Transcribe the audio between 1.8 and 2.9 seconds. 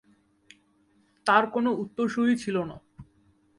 উত্তরসূরী ছিলো না।